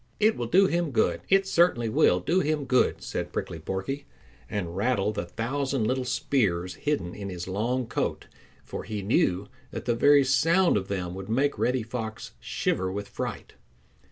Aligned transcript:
"It 0.19 0.35
will 0.35 0.47
do 0.47 0.65
him 0.65 0.89
good. 0.89 1.21
It 1.29 1.45
certainly 1.45 1.87
will 1.87 2.21
do 2.21 2.39
him 2.39 2.65
good," 2.65 3.03
said 3.03 3.31
Prickly 3.31 3.59
Porky, 3.59 4.07
and 4.49 4.75
rattled 4.75 5.13
the 5.13 5.25
thousand 5.27 5.85
little 5.85 6.05
spears 6.05 6.73
hidden 6.73 7.13
in 7.13 7.29
his 7.29 7.47
long 7.47 7.85
coat, 7.85 8.25
for 8.63 8.83
he 8.83 9.03
knew 9.03 9.47
that 9.69 9.85
the 9.85 9.93
very 9.93 10.23
sound 10.23 10.75
of 10.75 10.87
them 10.87 11.13
would 11.13 11.29
make 11.29 11.59
Reddy 11.59 11.83
Fox 11.83 12.31
shiver 12.39 12.91
with 12.91 13.09
fright. 13.09 13.53